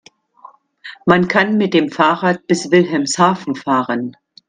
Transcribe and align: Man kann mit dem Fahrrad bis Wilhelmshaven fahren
Man 1.05 1.27
kann 1.27 1.57
mit 1.59 1.75
dem 1.75 1.91
Fahrrad 1.91 2.47
bis 2.47 2.71
Wilhelmshaven 2.71 3.53
fahren 3.53 4.17